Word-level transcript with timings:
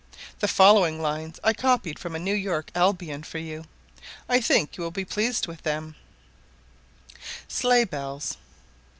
The 0.39 0.47
following 0.47 0.99
lines 0.99 1.39
I 1.43 1.53
copied 1.53 1.99
from 1.99 2.13
the 2.13 2.17
New 2.17 2.33
York 2.33 2.71
Albion 2.73 3.21
for 3.21 3.37
you; 3.37 3.65
I 4.27 4.41
think 4.41 4.75
you 4.75 4.83
will 4.83 4.89
be 4.89 5.05
pleased 5.05 5.45
with 5.45 5.61
them: 5.61 5.93
SLEIGH 7.47 7.85
BELLS. 7.91 8.37